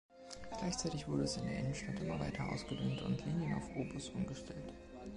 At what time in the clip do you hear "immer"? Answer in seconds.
1.99-2.19